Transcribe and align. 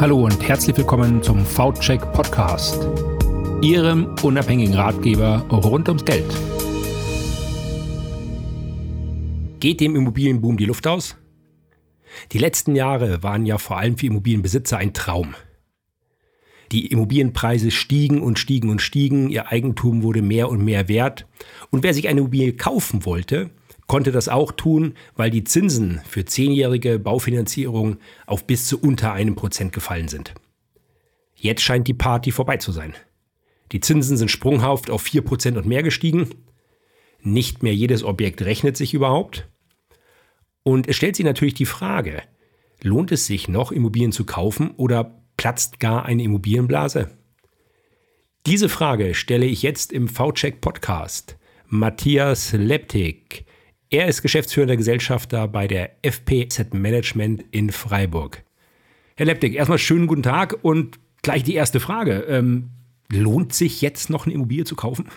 Hallo 0.00 0.24
und 0.26 0.46
herzlich 0.46 0.76
willkommen 0.76 1.24
zum 1.24 1.44
V-Check 1.44 2.00
Podcast, 2.12 2.86
Ihrem 3.62 4.14
unabhängigen 4.22 4.74
Ratgeber 4.74 5.44
rund 5.50 5.88
ums 5.88 6.04
Geld. 6.04 6.24
Geht 9.58 9.80
dem 9.80 9.96
Immobilienboom 9.96 10.56
die 10.56 10.66
Luft 10.66 10.86
aus? 10.86 11.16
Die 12.30 12.38
letzten 12.38 12.76
Jahre 12.76 13.24
waren 13.24 13.44
ja 13.44 13.58
vor 13.58 13.78
allem 13.78 13.98
für 13.98 14.06
Immobilienbesitzer 14.06 14.78
ein 14.78 14.94
Traum. 14.94 15.34
Die 16.70 16.86
Immobilienpreise 16.86 17.72
stiegen 17.72 18.22
und 18.22 18.38
stiegen 18.38 18.70
und 18.70 18.80
stiegen, 18.80 19.30
ihr 19.30 19.48
Eigentum 19.48 20.04
wurde 20.04 20.22
mehr 20.22 20.48
und 20.48 20.64
mehr 20.64 20.86
wert. 20.86 21.26
Und 21.70 21.82
wer 21.82 21.92
sich 21.92 22.06
eine 22.06 22.20
Immobilie 22.20 22.52
kaufen 22.52 23.04
wollte, 23.04 23.50
konnte 23.88 24.12
das 24.12 24.28
auch 24.28 24.52
tun, 24.52 24.94
weil 25.16 25.30
die 25.30 25.42
Zinsen 25.42 26.00
für 26.06 26.24
zehnjährige 26.24 27.00
Baufinanzierung 27.00 27.96
auf 28.26 28.46
bis 28.46 28.68
zu 28.68 28.78
unter 28.80 29.12
einem 29.12 29.34
Prozent 29.34 29.72
gefallen 29.72 30.06
sind. 30.06 30.34
Jetzt 31.34 31.62
scheint 31.62 31.88
die 31.88 31.94
Party 31.94 32.30
vorbei 32.30 32.58
zu 32.58 32.70
sein. 32.70 32.94
Die 33.72 33.80
Zinsen 33.80 34.16
sind 34.16 34.30
sprunghaft 34.30 34.90
auf 34.90 35.02
vier 35.02 35.22
Prozent 35.22 35.56
und 35.56 35.66
mehr 35.66 35.82
gestiegen. 35.82 36.28
Nicht 37.20 37.62
mehr 37.62 37.74
jedes 37.74 38.04
Objekt 38.04 38.42
rechnet 38.42 38.76
sich 38.76 38.94
überhaupt. 38.94 39.48
Und 40.62 40.86
es 40.86 40.96
stellt 40.96 41.16
sich 41.16 41.24
natürlich 41.24 41.54
die 41.54 41.66
Frage, 41.66 42.22
lohnt 42.82 43.10
es 43.10 43.26
sich 43.26 43.48
noch 43.48 43.72
Immobilien 43.72 44.12
zu 44.12 44.24
kaufen 44.24 44.72
oder 44.76 45.22
platzt 45.36 45.80
gar 45.80 46.04
eine 46.04 46.22
Immobilienblase? 46.22 47.10
Diese 48.46 48.68
Frage 48.68 49.14
stelle 49.14 49.46
ich 49.46 49.62
jetzt 49.62 49.92
im 49.92 50.08
V-Check 50.08 50.60
Podcast. 50.60 51.38
Matthias 51.66 52.52
Leptik, 52.52 53.44
er 53.90 54.06
ist 54.06 54.22
geschäftsführender 54.22 54.76
Gesellschafter 54.76 55.48
bei 55.48 55.66
der 55.66 55.90
FPZ 56.02 56.74
Management 56.74 57.44
in 57.50 57.72
Freiburg. 57.72 58.42
Herr 59.16 59.26
Leptik, 59.26 59.54
erstmal 59.54 59.78
schönen 59.78 60.06
guten 60.06 60.22
Tag 60.22 60.58
und 60.62 60.98
gleich 61.22 61.42
die 61.42 61.54
erste 61.54 61.80
Frage. 61.80 62.24
Ähm, 62.28 62.70
lohnt 63.10 63.54
sich 63.54 63.80
jetzt 63.80 64.10
noch 64.10 64.26
eine 64.26 64.34
Immobilie 64.34 64.64
zu 64.64 64.76
kaufen? 64.76 65.08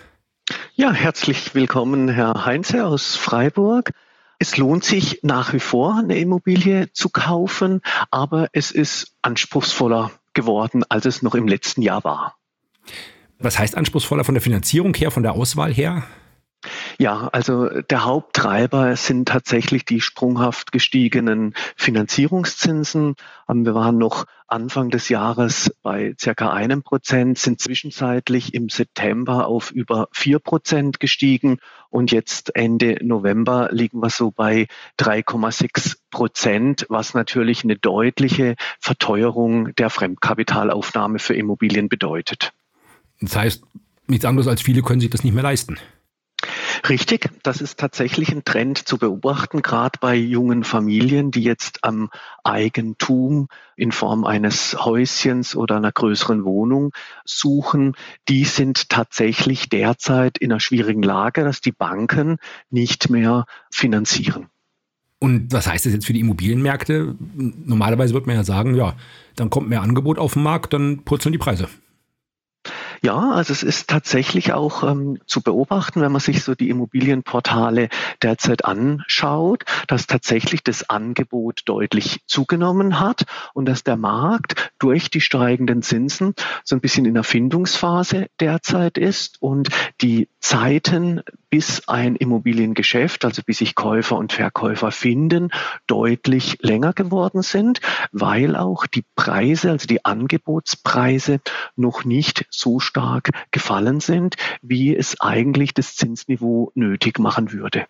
Ja, 0.74 0.92
herzlich 0.92 1.54
willkommen, 1.54 2.08
Herr 2.08 2.46
Heinze 2.46 2.86
aus 2.86 3.14
Freiburg. 3.14 3.92
Es 4.38 4.56
lohnt 4.56 4.84
sich 4.84 5.20
nach 5.22 5.52
wie 5.52 5.60
vor, 5.60 5.98
eine 5.98 6.18
Immobilie 6.18 6.90
zu 6.92 7.10
kaufen, 7.10 7.80
aber 8.10 8.48
es 8.52 8.70
ist 8.70 9.14
anspruchsvoller 9.22 10.10
geworden, 10.32 10.82
als 10.88 11.04
es 11.04 11.22
noch 11.22 11.34
im 11.34 11.46
letzten 11.46 11.82
Jahr 11.82 12.02
war. 12.04 12.36
Was 13.38 13.58
heißt 13.58 13.76
anspruchsvoller 13.76 14.24
von 14.24 14.34
der 14.34 14.42
Finanzierung 14.42 14.94
her, 14.94 15.10
von 15.10 15.22
der 15.22 15.32
Auswahl 15.32 15.72
her? 15.72 16.04
Ja, 16.98 17.28
also 17.32 17.68
der 17.68 18.04
Haupttreiber 18.04 18.94
sind 18.96 19.28
tatsächlich 19.28 19.84
die 19.84 20.00
sprunghaft 20.00 20.72
gestiegenen 20.72 21.54
Finanzierungszinsen. 21.76 23.16
Ähm, 23.48 23.64
wir 23.64 23.74
waren 23.74 23.98
noch 23.98 24.26
Anfang 24.46 24.90
des 24.90 25.08
Jahres 25.08 25.74
bei 25.82 26.14
circa 26.20 26.52
einem 26.52 26.82
Prozent, 26.82 27.38
sind 27.38 27.60
zwischenzeitlich 27.60 28.54
im 28.54 28.68
September 28.68 29.46
auf 29.46 29.70
über 29.70 30.08
vier 30.12 30.38
Prozent 30.38 31.00
gestiegen 31.00 31.58
und 31.88 32.12
jetzt 32.12 32.54
Ende 32.54 32.98
November 33.02 33.70
liegen 33.72 34.00
wir 34.00 34.10
so 34.10 34.30
bei 34.30 34.66
3,6 34.98 35.96
Prozent, 36.10 36.86
was 36.90 37.14
natürlich 37.14 37.64
eine 37.64 37.76
deutliche 37.76 38.56
Verteuerung 38.78 39.74
der 39.76 39.90
Fremdkapitalaufnahme 39.90 41.18
für 41.18 41.34
Immobilien 41.34 41.88
bedeutet. 41.88 42.52
Das 43.20 43.36
heißt, 43.36 43.64
nichts 44.06 44.24
anderes 44.24 44.48
als 44.48 44.60
viele 44.60 44.82
können 44.82 45.00
sich 45.00 45.10
das 45.10 45.24
nicht 45.24 45.32
mehr 45.32 45.42
leisten. 45.42 45.78
Richtig, 46.88 47.30
das 47.44 47.60
ist 47.60 47.78
tatsächlich 47.78 48.32
ein 48.32 48.44
Trend 48.44 48.76
zu 48.76 48.98
beobachten, 48.98 49.62
gerade 49.62 49.98
bei 50.00 50.16
jungen 50.16 50.64
Familien, 50.64 51.30
die 51.30 51.44
jetzt 51.44 51.84
am 51.84 52.10
Eigentum 52.42 53.46
in 53.76 53.92
Form 53.92 54.24
eines 54.24 54.76
Häuschens 54.84 55.54
oder 55.54 55.76
einer 55.76 55.92
größeren 55.92 56.44
Wohnung 56.44 56.92
suchen. 57.24 57.94
Die 58.28 58.44
sind 58.44 58.88
tatsächlich 58.88 59.68
derzeit 59.68 60.38
in 60.38 60.50
einer 60.50 60.58
schwierigen 60.58 61.04
Lage, 61.04 61.44
dass 61.44 61.60
die 61.60 61.72
Banken 61.72 62.38
nicht 62.68 63.10
mehr 63.10 63.46
finanzieren. 63.70 64.48
Und 65.20 65.52
was 65.52 65.68
heißt 65.68 65.86
das 65.86 65.92
jetzt 65.92 66.06
für 66.06 66.12
die 66.12 66.20
Immobilienmärkte? 66.20 67.14
Normalerweise 67.36 68.12
wird 68.12 68.26
man 68.26 68.34
ja 68.34 68.42
sagen, 68.42 68.74
ja, 68.74 68.96
dann 69.36 69.50
kommt 69.50 69.68
mehr 69.68 69.82
Angebot 69.82 70.18
auf 70.18 70.32
den 70.32 70.42
Markt, 70.42 70.72
dann 70.72 71.04
purzeln 71.04 71.30
die 71.30 71.38
Preise. 71.38 71.68
Ja, 73.04 73.32
also 73.32 73.52
es 73.52 73.64
ist 73.64 73.90
tatsächlich 73.90 74.52
auch 74.52 74.84
ähm, 74.84 75.18
zu 75.26 75.42
beobachten, 75.42 76.00
wenn 76.00 76.12
man 76.12 76.20
sich 76.20 76.44
so 76.44 76.54
die 76.54 76.70
Immobilienportale 76.70 77.88
derzeit 78.22 78.64
anschaut, 78.64 79.64
dass 79.88 80.06
tatsächlich 80.06 80.62
das 80.62 80.88
Angebot 80.88 81.62
deutlich 81.64 82.20
zugenommen 82.28 83.00
hat 83.00 83.24
und 83.54 83.66
dass 83.66 83.82
der 83.82 83.96
Markt 83.96 84.70
durch 84.78 85.10
die 85.10 85.20
steigenden 85.20 85.82
Zinsen 85.82 86.34
so 86.62 86.76
ein 86.76 86.80
bisschen 86.80 87.04
in 87.04 87.16
Erfindungsphase 87.16 88.28
derzeit 88.38 88.96
ist 88.98 89.42
und 89.42 89.70
die 90.00 90.28
Zeiten, 90.38 91.22
bis 91.50 91.88
ein 91.88 92.16
Immobiliengeschäft, 92.16 93.24
also 93.24 93.42
bis 93.44 93.58
sich 93.58 93.74
Käufer 93.74 94.16
und 94.16 94.32
Verkäufer 94.32 94.90
finden, 94.90 95.50
deutlich 95.86 96.58
länger 96.62 96.92
geworden 96.92 97.42
sind, 97.42 97.80
weil 98.10 98.56
auch 98.56 98.86
die 98.86 99.04
Preise, 99.16 99.70
also 99.70 99.86
die 99.86 100.04
Angebotspreise 100.04 101.40
noch 101.76 102.04
nicht 102.04 102.46
so 102.48 102.80
stark 102.80 102.91
gefallen 103.50 104.00
sind, 104.00 104.36
wie 104.62 104.94
es 104.94 105.20
eigentlich 105.20 105.74
das 105.74 105.96
Zinsniveau 105.96 106.72
nötig 106.74 107.18
machen 107.18 107.52
würde. 107.52 107.86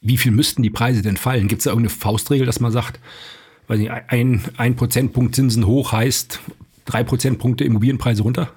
Wie 0.00 0.16
viel 0.16 0.32
müssten 0.32 0.62
die 0.62 0.70
Preise 0.70 1.02
denn 1.02 1.16
fallen? 1.16 1.48
Gibt 1.48 1.60
es 1.60 1.64
da 1.64 1.70
irgendeine 1.70 1.94
Faustregel, 1.94 2.46
dass 2.46 2.60
man 2.60 2.72
sagt, 2.72 3.00
weiß 3.68 3.80
ein, 4.08 4.42
ein 4.56 4.76
Prozentpunkt 4.76 5.34
Zinsen 5.34 5.66
hoch 5.66 5.92
heißt 5.92 6.40
drei 6.86 7.04
Prozentpunkte 7.04 7.64
Immobilienpreise 7.64 8.22
runter? 8.22 8.52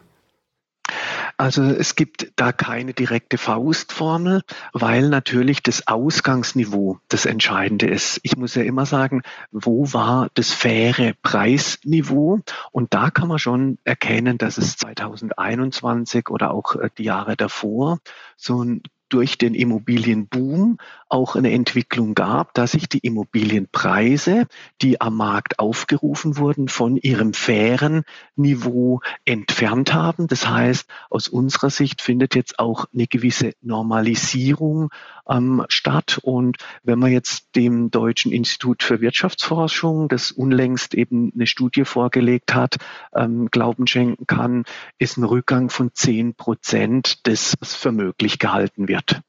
Also 1.37 1.63
es 1.63 1.95
gibt 1.95 2.31
da 2.35 2.51
keine 2.51 2.93
direkte 2.93 3.37
Faustformel, 3.37 4.41
weil 4.71 5.09
natürlich 5.09 5.63
das 5.63 5.87
Ausgangsniveau 5.87 6.99
das 7.09 7.25
Entscheidende 7.25 7.87
ist. 7.87 8.19
Ich 8.23 8.37
muss 8.37 8.55
ja 8.55 8.63
immer 8.63 8.85
sagen, 8.85 9.23
wo 9.51 9.91
war 9.93 10.29
das 10.35 10.51
faire 10.51 11.13
Preisniveau? 11.21 12.39
Und 12.71 12.93
da 12.93 13.09
kann 13.09 13.27
man 13.27 13.39
schon 13.39 13.79
erkennen, 13.83 14.37
dass 14.37 14.57
es 14.57 14.77
2021 14.77 16.29
oder 16.29 16.51
auch 16.51 16.75
äh, 16.75 16.89
die 16.97 17.03
Jahre 17.03 17.35
davor 17.35 17.99
so 18.37 18.63
ein 18.63 18.83
durch 19.13 19.37
den 19.37 19.53
Immobilienboom 19.53 20.79
auch 21.07 21.35
eine 21.35 21.51
Entwicklung 21.51 22.15
gab, 22.15 22.55
dass 22.55 22.71
sich 22.71 22.89
die 22.89 22.97
Immobilienpreise, 22.97 24.47
die 24.81 24.99
am 24.99 25.17
Markt 25.17 25.59
aufgerufen 25.59 26.37
wurden, 26.37 26.67
von 26.67 26.97
ihrem 26.97 27.33
fairen 27.33 28.05
Niveau 28.35 29.01
entfernt 29.23 29.93
haben. 29.93 30.25
Das 30.25 30.49
heißt, 30.49 30.87
aus 31.11 31.27
unserer 31.27 31.69
Sicht 31.69 32.01
findet 32.01 32.33
jetzt 32.33 32.57
auch 32.57 32.85
eine 32.91 33.05
gewisse 33.05 33.53
Normalisierung 33.61 34.89
ähm, 35.29 35.65
statt. 35.69 36.19
Und 36.23 36.57
wenn 36.83 36.99
man 36.99 37.11
jetzt 37.11 37.55
dem 37.55 37.91
Deutschen 37.91 38.31
Institut 38.31 38.83
für 38.83 39.01
Wirtschaftsforschung, 39.01 40.07
das 40.09 40.31
unlängst 40.31 40.93
eben 40.93 41.31
eine 41.33 41.47
Studie 41.47 41.85
vorgelegt 41.85 42.53
hat, 42.53 42.77
ähm, 43.15 43.49
Glauben 43.51 43.87
schenken 43.87 44.27
kann, 44.27 44.63
ist 44.97 45.17
ein 45.17 45.23
Rückgang 45.23 45.69
von 45.69 45.91
zehn 45.93 46.35
Prozent, 46.35 47.25
das 47.27 47.55
für 47.61 47.91
möglich 47.91 48.39
gehalten 48.39 48.87
wird. 48.87 49.21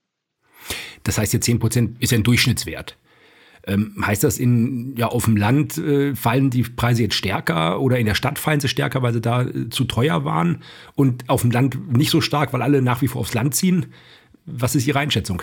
Das 1.02 1.18
heißt, 1.18 1.32
jetzt 1.32 1.44
10 1.44 1.58
Prozent 1.58 2.02
ist 2.02 2.12
ja 2.12 2.18
ein 2.18 2.24
Durchschnittswert. 2.24 2.96
Ähm, 3.66 3.94
heißt 4.04 4.24
das, 4.24 4.38
in, 4.38 4.94
ja, 4.96 5.06
auf 5.06 5.24
dem 5.24 5.36
Land 5.36 5.78
äh, 5.78 6.14
fallen 6.14 6.50
die 6.50 6.62
Preise 6.62 7.02
jetzt 7.02 7.14
stärker 7.14 7.80
oder 7.80 7.98
in 7.98 8.04
der 8.04 8.14
Stadt 8.14 8.38
fallen 8.38 8.60
sie 8.60 8.68
stärker, 8.68 9.00
weil 9.02 9.14
sie 9.14 9.22
da 9.22 9.42
äh, 9.42 9.70
zu 9.70 9.84
teuer 9.84 10.24
waren 10.24 10.62
und 10.94 11.28
auf 11.30 11.40
dem 11.40 11.50
Land 11.50 11.96
nicht 11.96 12.10
so 12.10 12.20
stark, 12.20 12.52
weil 12.52 12.60
alle 12.60 12.82
nach 12.82 13.00
wie 13.00 13.08
vor 13.08 13.22
aufs 13.22 13.32
Land 13.32 13.54
ziehen? 13.54 13.86
Was 14.44 14.74
ist 14.74 14.86
Ihre 14.86 14.98
Einschätzung? 14.98 15.42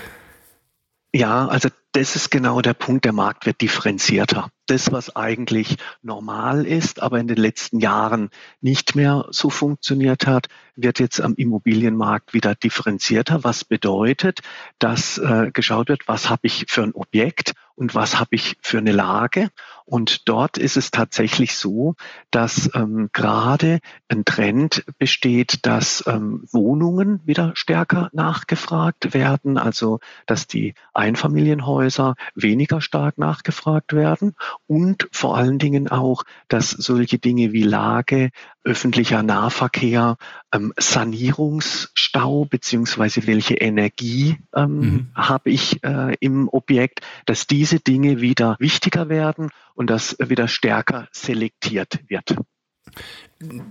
Ja, 1.14 1.48
also 1.48 1.70
das 1.94 2.16
ist 2.16 2.32
genau 2.32 2.62
der 2.62 2.74
Punkt, 2.74 3.04
der 3.04 3.12
Markt 3.12 3.46
wird 3.46 3.60
differenzierter. 3.62 4.50
Das, 4.68 4.92
was 4.94 5.16
eigentlich 5.16 5.76
normal 6.02 6.66
ist, 6.66 7.02
aber 7.02 7.20
in 7.20 7.28
den 7.28 7.36
letzten 7.36 7.80
Jahren 7.80 8.30
nicht 8.62 8.96
mehr 8.96 9.26
so 9.32 9.50
funktioniert 9.50 10.26
hat, 10.26 10.48
wird 10.76 11.00
jetzt 11.00 11.20
am 11.20 11.36
Immobilienmarkt 11.36 12.34
wieder 12.34 12.56
differenzierter, 12.56 13.44
was 13.44 13.66
bedeutet, 13.66 14.40
dass 14.80 15.18
äh, 15.18 15.52
geschaut 15.52 15.90
wird, 15.90 16.08
was 16.08 16.30
habe 16.30 16.48
ich 16.48 16.66
für 16.70 16.84
ein 16.84 16.94
Objekt 16.94 17.54
und 17.76 17.96
was 17.96 18.20
habe 18.20 18.36
ich 18.36 18.58
für 18.62 18.78
eine 18.78 18.92
Lage. 18.92 19.50
Und 19.86 20.30
dort 20.30 20.58
ist 20.58 20.78
es 20.78 20.92
tatsächlich 20.92 21.56
so, 21.56 21.96
dass 22.30 22.70
ähm, 22.76 23.10
gerade 23.12 23.80
ein 24.08 24.24
Trend 24.24 24.86
besteht, 24.98 25.66
dass 25.66 26.04
ähm, 26.08 26.48
Wohnungen 26.52 27.20
wieder 27.26 27.52
stärker 27.56 28.10
nachgefragt 28.14 29.14
werden, 29.14 29.58
also 29.58 30.00
dass 30.28 30.48
die 30.48 30.76
Einfamilienhäuser 30.94 31.81
Krankenhäuser 31.82 32.16
weniger 32.36 32.82
stark 32.82 33.18
nachgefragt 33.18 33.94
werden 33.94 34.34
und 34.68 35.08
vor 35.12 35.38
allen 35.38 35.60
Dingen 35.60 35.88
auch, 35.88 36.24
dass 36.48 36.70
solche 36.72 37.18
Dinge 37.18 37.54
wie 37.54 37.64
Lage, 37.64 38.30
öffentlicher 38.64 39.24
Nahverkehr, 39.24 40.18
ähm, 40.54 40.74
Sanierungsstau 40.78 42.46
beziehungsweise 42.46 43.26
welche 43.26 43.56
Energie 43.56 44.38
ähm, 44.56 44.80
mhm. 44.80 45.08
habe 45.16 45.50
ich 45.50 45.84
äh, 45.84 46.16
im 46.20 46.48
Objekt, 46.50 47.02
dass 47.26 47.48
diese 47.48 47.80
Dinge 47.80 48.22
wieder 48.22 48.56
wichtiger 48.60 49.10
werden 49.10 49.50
und 49.74 49.90
dass 49.90 50.18
wieder 50.20 50.48
stärker 50.48 51.08
selektiert 51.12 52.00
wird. 52.08 52.36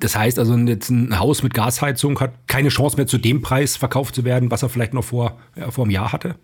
Das 0.01 0.17
heißt 0.17 0.39
also, 0.39 0.57
jetzt 0.57 0.91
ein 0.91 1.19
Haus 1.19 1.43
mit 1.43 1.55
Gasheizung 1.55 2.19
hat 2.19 2.33
keine 2.49 2.71
Chance 2.71 2.97
mehr 2.97 3.07
zu 3.07 3.19
dem 3.19 3.43
Preis 3.43 3.77
verkauft 3.77 4.15
zu 4.15 4.25
werden, 4.25 4.51
was 4.51 4.63
er 4.63 4.69
vielleicht 4.69 4.95
noch 4.95 5.05
vor, 5.05 5.39
ja, 5.57 5.71
vor 5.71 5.85
einem 5.85 5.93
Jahr 5.93 6.13
hatte? 6.13 6.37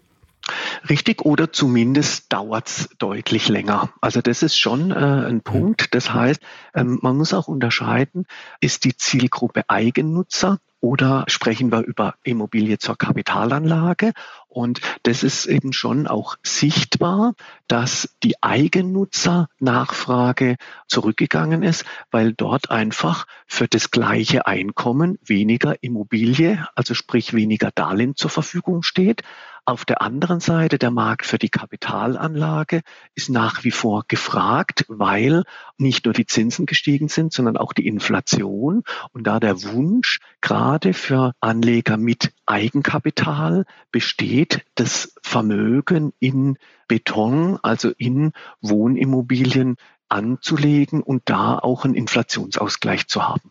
Richtig, 0.89 1.25
oder 1.25 1.53
zumindest 1.53 2.33
dauert 2.33 2.69
es 2.69 2.89
deutlich 2.99 3.49
länger. 3.49 3.91
Also 4.01 4.21
das 4.21 4.43
ist 4.43 4.59
schon 4.59 4.91
äh, 4.91 4.95
ein 4.95 5.37
mhm. 5.37 5.43
Punkt. 5.43 5.95
Das 5.95 6.13
heißt, 6.13 6.41
ähm, 6.75 6.99
man 7.03 7.17
muss 7.17 7.35
auch 7.35 7.47
unterscheiden, 7.49 8.27
ist 8.61 8.85
die 8.85 8.97
Zielgruppe 8.97 9.65
Eigennutzer 9.69 10.59
oder 10.81 11.25
sprechen 11.27 11.73
wir 11.73 11.81
über 11.81 12.15
Immobilie 12.23 12.79
zur 12.79 12.97
Kapitalanlage? 12.97 14.13
Und 14.47 14.81
das 15.03 15.25
ist 15.25 15.47
eben 15.47 15.73
schon 15.73 16.07
auch 16.07 16.37
sichtbar, 16.43 17.33
dass 17.67 18.15
die 18.23 18.43
Eigennutzernachfrage 18.43 20.57
zurückgegangen 20.87 21.63
ist, 21.63 21.87
weil 22.11 22.35
dort 22.35 22.71
einfach 22.71 23.27
für 23.47 23.69
das 23.69 23.91
gleiche 23.91 24.47
Einkommen 24.47 25.19
weniger 25.25 25.83
Immobilie, 25.83 26.67
also 26.75 26.93
sprich 26.95 27.33
weniger 27.35 27.71
Darlehen 27.75 28.15
zur 28.15 28.29
Verfügung 28.31 28.83
steht. 28.83 29.23
Auf 29.69 29.85
der 29.85 30.01
anderen 30.01 30.39
Seite, 30.39 30.79
der 30.79 30.93
Markt 30.93 31.27
für 31.27 31.39
die 31.39 31.49
Kapitalanlage 31.49 32.83
ist 33.17 33.31
nach 33.31 33.65
wie 33.65 33.73
vor 33.73 34.05
gefragt, 34.07 34.85
weil 34.87 35.43
nicht 35.77 36.05
nur 36.05 36.15
die 36.15 36.25
Zinsen 36.25 36.67
gestiegen 36.67 37.09
sind, 37.09 37.33
sondern 37.33 37.57
auch 37.57 37.73
die 37.73 37.89
Inflation. 37.89 38.85
Und 39.11 39.27
da 39.27 39.41
der 39.41 39.65
Wunsch 39.65 40.21
gerade 40.41 40.93
für 40.93 41.33
Anleger 41.41 41.97
mit 41.97 42.33
Eigenkapital 42.47 43.65
besteht, 43.91 44.65
das 44.77 45.17
Vermögen 45.21 46.13
in 46.21 46.59
Beton, 46.87 47.59
also 47.61 47.91
in 47.91 48.31
Wohnimmobilien 48.61 49.79
anzulegen 50.09 51.03
und 51.03 51.23
da 51.25 51.59
auch 51.59 51.85
einen 51.85 51.95
Inflationsausgleich 51.97 53.09
zu 53.09 53.27
haben. 53.27 53.51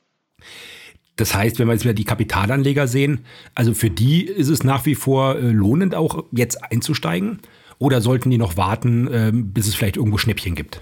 Das 1.15 1.33
heißt, 1.33 1.59
wenn 1.59 1.67
wir 1.67 1.73
jetzt 1.73 1.83
wieder 1.83 1.93
die 1.93 2.03
Kapitalanleger 2.03 2.87
sehen, 2.87 3.25
also 3.53 3.73
für 3.73 3.89
die 3.89 4.25
ist 4.25 4.49
es 4.49 4.63
nach 4.63 4.85
wie 4.85 4.95
vor 4.95 5.35
äh, 5.35 5.49
lohnend, 5.49 5.95
auch 5.95 6.25
jetzt 6.31 6.63
einzusteigen? 6.63 7.39
Oder 7.77 8.01
sollten 8.01 8.29
die 8.29 8.37
noch 8.37 8.57
warten, 8.57 9.09
ähm, 9.11 9.53
bis 9.53 9.67
es 9.67 9.75
vielleicht 9.75 9.97
irgendwo 9.97 10.17
Schnäppchen 10.17 10.55
gibt? 10.55 10.81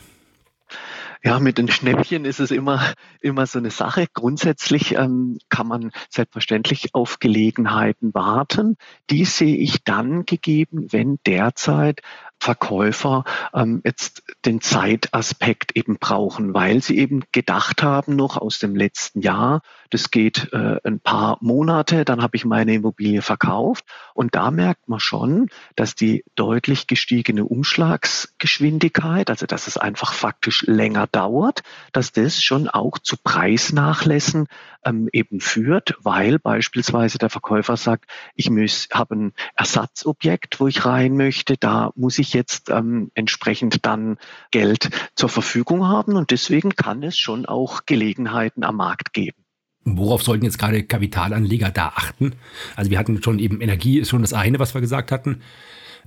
Ja, 1.25 1.39
mit 1.39 1.57
den 1.57 1.69
Schnäppchen 1.69 2.25
ist 2.25 2.41
es 2.41 2.51
immer, 2.51 2.93
immer 3.21 3.45
so 3.45 3.57
eine 3.57 3.71
Sache. 3.71 4.07
Grundsätzlich 4.13 4.95
ähm, 4.95 5.37
kann 5.47 5.67
man 5.67 5.91
selbstverständlich 6.09 6.93
auf 6.93 7.19
Gelegenheiten 7.19 8.13
warten. 8.13 8.75
Die 9.09 9.23
sehe 9.23 9.55
ich 9.55 9.85
dann 9.85 10.25
gegeben, 10.25 10.87
wenn 10.91 11.19
derzeit 11.25 12.01
Verkäufer 12.41 13.23
ähm, 13.53 13.81
jetzt 13.85 14.23
den 14.43 14.59
Zeitaspekt 14.59 15.77
eben 15.77 15.97
brauchen, 15.97 16.53
weil 16.53 16.83
sie 16.83 16.97
eben 16.97 17.23
gedacht 17.31 17.81
haben 17.81 18.17
noch 18.17 18.35
aus 18.35 18.59
dem 18.59 18.75
letzten 18.75 19.21
Jahr, 19.21 19.61
das 19.93 20.09
geht 20.09 20.51
äh, 20.53 20.79
ein 20.83 20.99
paar 20.99 21.37
Monate, 21.41 22.03
dann 22.03 22.21
habe 22.23 22.35
ich 22.35 22.45
meine 22.45 22.73
Immobilie 22.73 23.21
verkauft 23.21 23.85
und 24.15 24.33
da 24.33 24.49
merkt 24.49 24.89
man 24.89 24.99
schon, 24.99 25.49
dass 25.75 25.93
die 25.93 26.23
deutlich 26.35 26.87
gestiegene 26.87 27.45
Umschlagsgeschwindigkeit, 27.45 29.29
also 29.29 29.45
dass 29.45 29.67
es 29.67 29.77
einfach 29.77 30.13
faktisch 30.13 30.63
länger 30.63 31.05
dauert, 31.07 31.61
dass 31.91 32.11
das 32.11 32.41
schon 32.41 32.67
auch 32.67 32.97
zu 32.97 33.17
Preisnachlässen 33.23 34.47
ähm, 34.83 35.09
eben 35.11 35.39
führt, 35.39 35.95
weil 35.99 36.39
beispielsweise 36.39 37.19
der 37.19 37.29
Verkäufer 37.29 37.77
sagt, 37.77 38.09
ich 38.35 38.49
habe 38.91 39.15
ein 39.15 39.33
Ersatzobjekt, 39.55 40.59
wo 40.59 40.67
ich 40.67 40.85
rein 40.85 41.15
möchte, 41.15 41.55
da 41.57 41.91
muss 41.95 42.17
ich 42.17 42.33
jetzt 42.33 42.69
ähm, 42.71 43.11
entsprechend 43.13 43.85
dann 43.85 44.17
Geld 44.49 44.89
zur 45.15 45.29
Verfügung 45.29 45.87
haben 45.87 46.15
und 46.15 46.31
deswegen 46.31 46.71
kann 46.71 47.03
es 47.03 47.17
schon 47.17 47.45
auch 47.45 47.85
Gelegenheiten 47.85 48.63
am 48.63 48.77
Markt 48.77 49.13
geben. 49.13 49.42
Worauf 49.85 50.23
sollten 50.23 50.45
jetzt 50.45 50.57
gerade 50.57 50.83
Kapitalanleger 50.83 51.69
da 51.69 51.89
achten? 51.95 52.33
Also 52.75 52.89
wir 52.89 52.97
hatten 52.97 53.21
schon 53.21 53.39
eben 53.39 53.61
Energie 53.61 53.99
ist 53.99 54.09
schon 54.09 54.21
das 54.21 54.33
eine, 54.33 54.59
was 54.59 54.73
wir 54.73 54.81
gesagt 54.81 55.11
hatten. 55.11 55.41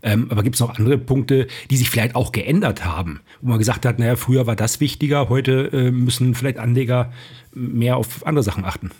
Ähm, 0.03 0.31
aber 0.31 0.43
gibt 0.43 0.57
es 0.57 0.61
noch 0.61 0.79
andere 0.79 0.99
Punkte, 0.99 1.47
die 1.71 1.77
sich 1.77 1.91
vielleicht 1.91 2.15
auch 2.15 2.33
geändert 2.33 2.85
haben, 2.85 3.21
wo 3.41 3.51
man 3.51 3.59
gesagt 3.59 3.87
hat, 3.87 3.99
naja, 3.99 4.17
früher 4.17 4.47
war 4.47 4.57
das 4.57 4.81
wichtiger, 4.81 5.29
heute 5.29 5.71
äh, 5.73 5.91
müssen 5.91 6.35
vielleicht 6.35 6.59
Anleger 6.59 7.13
mehr 7.53 7.97
auf 7.97 8.27
andere 8.27 8.43
Sachen 8.43 8.65
achten? 8.65 8.91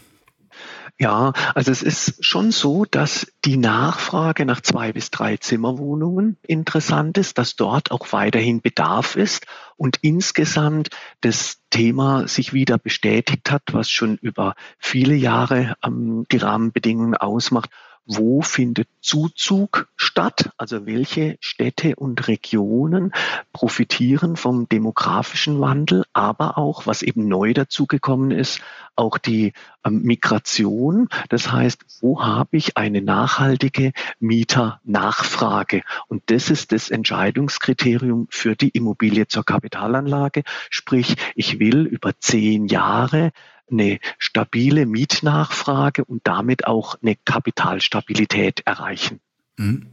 Ja, 0.99 1.35
also 1.55 1.71
es 1.71 1.83
ist 1.83 2.25
schon 2.25 2.53
so, 2.53 2.87
dass 2.87 3.31
die 3.45 3.59
Nachfrage 3.59 4.47
nach 4.47 4.63
zwei 4.63 4.93
bis 4.93 5.11
drei 5.11 5.37
Zimmerwohnungen 5.37 6.39
interessant 6.43 7.19
ist, 7.19 7.37
dass 7.37 7.55
dort 7.55 7.91
auch 7.91 8.13
weiterhin 8.13 8.63
Bedarf 8.63 9.15
ist 9.15 9.47
und 9.77 9.99
insgesamt 10.01 10.89
das 11.21 11.59
Thema 11.69 12.27
sich 12.29 12.55
wieder 12.55 12.79
bestätigt 12.79 13.51
hat, 13.51 13.63
was 13.73 13.91
schon 13.91 14.17
über 14.17 14.55
viele 14.79 15.15
Jahre 15.15 15.75
ähm, 15.85 16.25
die 16.33 16.39
Rahmenbedingungen 16.39 17.15
ausmacht 17.15 17.69
wo 18.07 18.41
findet 18.41 18.89
Zuzug 19.01 19.89
statt, 19.97 20.51
also 20.57 20.87
welche 20.87 21.37
Städte 21.41 21.97
und 21.97 22.29
Regionen 22.29 23.13
profitieren 23.53 24.37
vom 24.37 24.69
demografischen 24.69 25.61
Wandel, 25.61 26.05
aber 26.13 26.57
auch, 26.57 26.87
was 26.87 27.03
eben 27.03 27.29
neu 27.29 27.53
dazugekommen 27.53 28.31
ist, 28.31 28.61
auch 28.95 29.19
die 29.19 29.53
ähm, 29.85 30.03
Migration. 30.03 31.09
Das 31.29 31.53
heißt, 31.53 31.85
wo 32.01 32.23
habe 32.23 32.57
ich 32.57 32.77
eine 32.77 33.03
nachhaltige 33.03 33.93
Mieternachfrage? 34.19 35.83
Und 36.09 36.23
das 36.27 36.51
ist 36.51 36.73
das 36.73 36.91
Entscheidungskriterium 36.91 38.27
für 38.31 38.57
die 38.57 38.71
Immobilie 38.71 39.29
zur 39.29 39.45
Kapitalanlage. 39.45 40.43
Sprich, 40.71 41.17
ich 41.35 41.59
will 41.59 41.87
über 41.87 42.19
zehn 42.19 42.67
Jahre 42.67 43.33
eine 43.71 43.99
stabile 44.19 44.87
Mietnachfrage 44.87 46.05
und 46.05 46.21
damit 46.25 46.67
auch 46.67 46.97
eine 47.03 47.17
Kapitalstabilität 47.25 48.63
erreichen. 48.65 49.21
Mhm. 49.57 49.87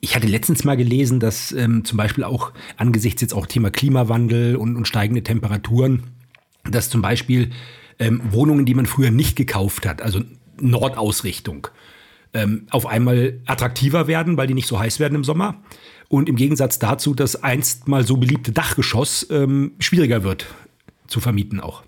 Ich 0.00 0.14
hatte 0.14 0.26
letztens 0.26 0.64
mal 0.64 0.76
gelesen, 0.76 1.20
dass 1.20 1.52
ähm, 1.52 1.84
zum 1.84 1.96
Beispiel 1.96 2.24
auch 2.24 2.52
angesichts 2.76 3.22
jetzt 3.22 3.34
auch 3.34 3.46
Thema 3.46 3.70
Klimawandel 3.70 4.56
und, 4.56 4.76
und 4.76 4.86
steigende 4.86 5.22
Temperaturen, 5.22 6.04
dass 6.70 6.90
zum 6.90 7.02
Beispiel 7.02 7.50
ähm, 7.98 8.20
Wohnungen, 8.32 8.66
die 8.66 8.74
man 8.74 8.86
früher 8.86 9.10
nicht 9.10 9.36
gekauft 9.36 9.86
hat, 9.86 10.02
also 10.02 10.20
Nordausrichtung, 10.60 11.68
ähm, 12.32 12.66
auf 12.70 12.86
einmal 12.86 13.40
attraktiver 13.46 14.06
werden, 14.06 14.36
weil 14.36 14.46
die 14.46 14.54
nicht 14.54 14.66
so 14.66 14.78
heiß 14.78 15.00
werden 15.00 15.14
im 15.14 15.24
Sommer. 15.24 15.62
Und 16.08 16.28
im 16.28 16.36
Gegensatz 16.36 16.78
dazu, 16.78 17.14
dass 17.14 17.42
einst 17.42 17.88
mal 17.88 18.06
so 18.06 18.16
beliebte 18.16 18.52
Dachgeschoss 18.52 19.26
ähm, 19.30 19.72
schwieriger 19.78 20.22
wird 20.22 20.46
zu 21.06 21.20
vermieten 21.20 21.60
auch. 21.60 21.82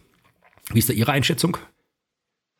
Wie 0.72 0.78
ist 0.78 0.88
da 0.88 0.92
Ihre 0.92 1.12
Einschätzung? 1.12 1.56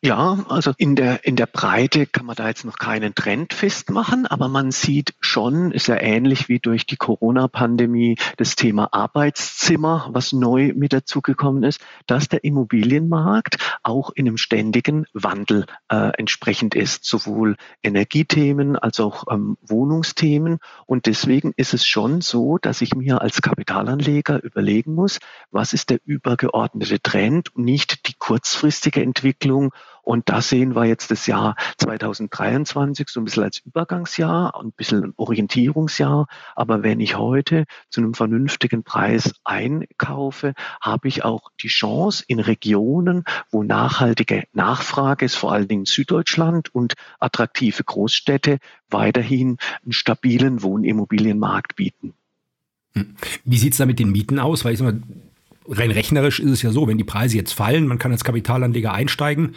Ja, 0.03 0.45
also 0.47 0.73
in 0.77 0.95
der, 0.95 1.25
in 1.25 1.35
der 1.35 1.47
Breite 1.47 2.05
kann 2.05 2.27
man 2.27 2.35
da 2.35 2.47
jetzt 2.47 2.65
noch 2.65 2.77
keinen 2.77 3.15
Trend 3.15 3.51
festmachen, 3.51 4.27
aber 4.27 4.47
man 4.47 4.69
sieht 4.69 5.15
schon, 5.21 5.71
ist 5.71 5.87
ja 5.87 5.99
ähnlich 5.99 6.47
wie 6.49 6.59
durch 6.59 6.85
die 6.85 6.97
Corona-Pandemie 6.97 8.15
das 8.37 8.55
Thema 8.55 8.93
Arbeitszimmer, 8.93 10.09
was 10.11 10.33
neu 10.33 10.73
mit 10.75 10.93
dazugekommen 10.93 11.63
ist, 11.63 11.81
dass 12.05 12.29
der 12.29 12.43
Immobilienmarkt 12.43 13.57
auch 13.81 14.11
in 14.11 14.27
einem 14.27 14.37
ständigen 14.37 15.07
Wandel 15.13 15.65
äh, 15.89 16.11
entsprechend 16.15 16.75
ist, 16.75 17.03
sowohl 17.03 17.55
Energiethemen 17.81 18.75
als 18.75 18.99
auch 18.99 19.23
ähm, 19.31 19.57
Wohnungsthemen. 19.63 20.59
Und 20.85 21.07
deswegen 21.07 21.53
ist 21.55 21.73
es 21.73 21.87
schon 21.87 22.21
so, 22.21 22.59
dass 22.59 22.81
ich 22.81 22.93
mir 22.93 23.23
als 23.23 23.41
Kapitalanleger 23.41 24.43
überlegen 24.43 24.93
muss, 24.93 25.17
was 25.49 25.73
ist 25.73 25.89
der 25.89 25.99
übergeordnete 26.05 27.01
Trend 27.01 27.55
und 27.55 27.65
nicht 27.65 28.07
die 28.07 28.13
kurzfristige 28.13 29.01
Entwicklung 29.01 29.73
und 30.07 30.29
da 30.29 30.41
sehen 30.41 30.73
wir 30.73 30.85
jetzt 30.85 31.11
das 31.11 31.27
Jahr 31.27 31.57
2023 31.79 33.09
so 33.09 33.19
ein 33.19 33.25
bisschen 33.25 33.43
als 33.43 33.59
Übergangsjahr 33.59 34.55
und 34.55 34.67
ein 34.67 34.71
bisschen 34.71 35.13
Orientierungsjahr. 35.17 36.27
Aber 36.55 36.81
wenn 36.81 37.01
ich 37.01 37.17
heute 37.17 37.65
zu 37.89 37.99
einem 37.99 38.13
vernünftigen 38.13 38.83
Preis 38.83 39.33
einkaufe, 39.43 40.53
habe 40.79 41.09
ich 41.09 41.25
auch 41.25 41.51
die 41.61 41.67
Chance 41.67 42.23
in 42.25 42.39
Regionen, 42.39 43.25
wo 43.51 43.63
nachhaltige 43.63 44.45
Nachfrage 44.53 45.25
ist, 45.25 45.35
vor 45.35 45.51
allen 45.51 45.67
Dingen 45.67 45.83
Süddeutschland 45.83 46.73
und 46.73 46.93
attraktive 47.19 47.83
Großstädte, 47.83 48.59
weiterhin 48.89 49.57
einen 49.83 49.91
stabilen 49.91 50.63
Wohnimmobilienmarkt 50.63 51.75
bieten. 51.75 52.13
Hm. 52.93 53.17
Wie 53.43 53.57
sieht 53.57 53.73
es 53.73 53.79
da 53.79 53.85
mit 53.85 53.99
den 53.99 54.13
Mieten 54.13 54.39
aus? 54.39 54.63
Weil 54.63 54.71
ich 54.71 54.79
sag 54.79 54.85
mal, 54.85 55.01
rein 55.67 55.91
rechnerisch 55.91 56.39
ist 56.39 56.51
es 56.51 56.61
ja 56.61 56.71
so, 56.71 56.87
wenn 56.87 56.97
die 56.97 57.03
Preise 57.03 57.37
jetzt 57.37 57.53
fallen, 57.53 57.87
man 57.87 57.99
kann 57.99 58.11
als 58.11 58.23
Kapitalanleger 58.23 58.93
einsteigen 58.93 59.55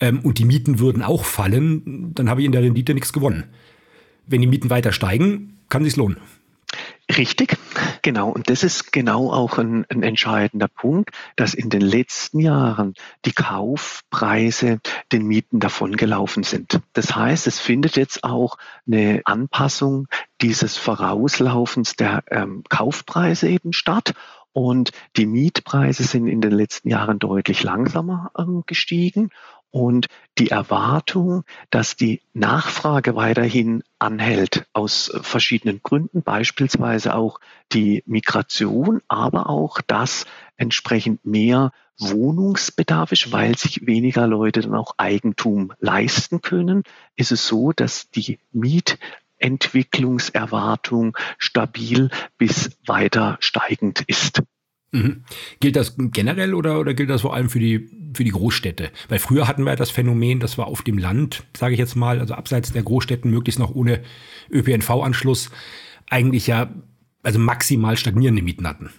ähm, 0.00 0.20
und 0.20 0.38
die 0.38 0.44
Mieten 0.44 0.78
würden 0.78 1.02
auch 1.02 1.24
fallen, 1.24 2.12
dann 2.14 2.30
habe 2.30 2.40
ich 2.40 2.46
in 2.46 2.52
der 2.52 2.62
Rendite 2.62 2.94
nichts 2.94 3.12
gewonnen. 3.12 3.44
Wenn 4.26 4.40
die 4.40 4.46
Mieten 4.46 4.70
weiter 4.70 4.92
steigen, 4.92 5.58
kann 5.68 5.84
sich 5.84 5.96
lohnen. 5.96 6.18
Richtig, 7.16 7.56
genau. 8.02 8.28
Und 8.28 8.50
das 8.50 8.62
ist 8.62 8.92
genau 8.92 9.32
auch 9.32 9.56
ein, 9.56 9.86
ein, 9.88 10.02
entscheidender 10.02 10.68
Punkt, 10.68 11.10
dass 11.36 11.54
in 11.54 11.70
den 11.70 11.80
letzten 11.80 12.38
Jahren 12.38 12.92
die 13.24 13.32
Kaufpreise 13.32 14.80
den 15.10 15.26
Mieten 15.26 15.58
davongelaufen 15.58 16.42
sind. 16.42 16.80
Das 16.92 17.16
heißt, 17.16 17.46
es 17.46 17.60
findet 17.60 17.96
jetzt 17.96 18.24
auch 18.24 18.58
eine 18.86 19.22
Anpassung 19.24 20.06
dieses 20.42 20.76
Vorauslaufens 20.76 21.96
der 21.96 22.24
ähm, 22.30 22.62
Kaufpreise 22.68 23.48
eben 23.48 23.72
statt. 23.72 24.12
Und 24.52 24.90
die 25.16 25.26
Mietpreise 25.26 26.02
sind 26.02 26.26
in 26.26 26.40
den 26.40 26.52
letzten 26.52 26.88
Jahren 26.88 27.18
deutlich 27.18 27.62
langsamer 27.62 28.30
ähm, 28.36 28.64
gestiegen. 28.66 29.30
Und 29.70 30.06
die 30.38 30.50
Erwartung, 30.50 31.44
dass 31.70 31.94
die 31.94 32.22
Nachfrage 32.32 33.14
weiterhin 33.16 33.82
anhält 33.98 34.66
aus 34.72 35.12
verschiedenen 35.20 35.82
Gründen, 35.82 36.22
beispielsweise 36.22 37.14
auch 37.14 37.38
die 37.72 38.02
Migration, 38.06 39.02
aber 39.08 39.50
auch, 39.50 39.82
dass 39.82 40.24
entsprechend 40.56 41.26
mehr 41.26 41.72
Wohnungsbedarf 41.98 43.12
ist, 43.12 43.30
weil 43.32 43.58
sich 43.58 43.86
weniger 43.86 44.26
Leute 44.26 44.60
dann 44.60 44.74
auch 44.74 44.94
Eigentum 44.96 45.72
leisten 45.80 46.40
können, 46.40 46.84
ist 47.16 47.32
es 47.32 47.46
so, 47.46 47.72
dass 47.72 48.10
die 48.10 48.38
Mietentwicklungserwartung 49.40 51.16
stabil 51.38 52.10
bis 52.36 52.78
weiter 52.86 53.36
steigend 53.40 54.02
ist. 54.06 54.42
Mhm. 54.90 55.24
Gilt 55.60 55.76
das 55.76 55.96
generell 55.98 56.54
oder, 56.54 56.80
oder 56.80 56.94
gilt 56.94 57.10
das 57.10 57.20
vor 57.20 57.34
allem 57.34 57.50
für 57.50 57.58
die, 57.58 57.90
für 58.14 58.24
die 58.24 58.30
Großstädte? 58.30 58.90
Weil 59.08 59.18
früher 59.18 59.46
hatten 59.46 59.64
wir 59.64 59.76
das 59.76 59.90
Phänomen, 59.90 60.40
dass 60.40 60.56
wir 60.56 60.66
auf 60.66 60.82
dem 60.82 60.96
Land, 60.96 61.44
sage 61.56 61.74
ich 61.74 61.78
jetzt 61.78 61.94
mal, 61.94 62.20
also 62.20 62.34
abseits 62.34 62.72
der 62.72 62.82
Großstädten, 62.82 63.30
möglichst 63.30 63.58
noch 63.58 63.74
ohne 63.74 64.02
ÖPNV-Anschluss, 64.50 65.50
eigentlich 66.08 66.46
ja 66.46 66.70
also 67.22 67.38
maximal 67.38 67.96
stagnierende 67.96 68.42
Mieten 68.42 68.66
hatten. 68.66 68.90